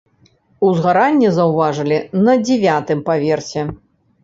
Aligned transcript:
Узгаранне 0.67 1.29
заўважылі 1.35 1.97
на 2.25 2.33
дзявятым 2.49 3.05
паверсе. 3.13 3.61